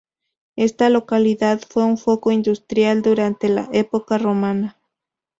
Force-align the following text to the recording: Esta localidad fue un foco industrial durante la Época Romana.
Esta 0.55 0.89
localidad 0.89 1.61
fue 1.69 1.83
un 1.83 1.95
foco 1.95 2.31
industrial 2.31 3.03
durante 3.03 3.49
la 3.49 3.69
Época 3.71 4.17
Romana. 4.17 4.79